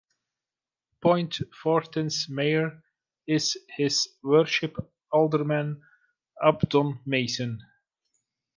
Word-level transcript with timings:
Point 0.99 1.41
Fortin's 1.53 2.25
Mayor 2.27 2.81
is 3.27 3.55
His 3.77 4.07
Worship 4.23 4.75
Alderman 5.11 5.79
Abdon 6.43 7.01
Mason. 7.05 7.59